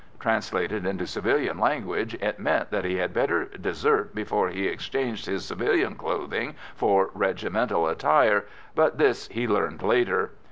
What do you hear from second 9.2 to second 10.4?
he learned later.